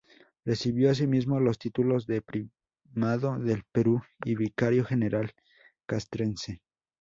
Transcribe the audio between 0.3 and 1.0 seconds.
Recibió